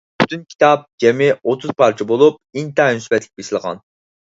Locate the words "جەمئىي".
1.03-1.33